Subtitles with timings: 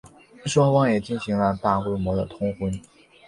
[0.47, 2.81] 双方也进行了大规模的通婚。